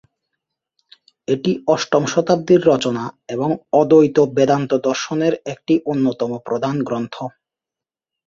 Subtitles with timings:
[1.27, 3.03] এটি অষ্টম শতাব্দীর রচনা
[3.29, 3.49] এবং
[3.73, 7.15] অদ্বৈত বেদান্ত দর্শনের একটি অন্যতম প্রধান গ্রন্থ।